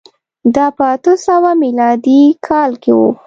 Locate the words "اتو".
0.95-1.13